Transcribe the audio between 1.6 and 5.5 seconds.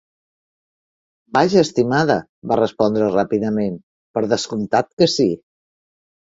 estimada", va respondre ràpidament, "per descomptat que sí!"